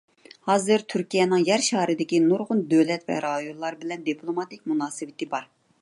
[0.45, 5.49] ھازىر تۈركىيەنىڭ يەر شارىدىكى نۇرغۇن دۆلەت ۋە رايونلار بىلەن دىپلوماتىك مۇناسىۋىتى بار.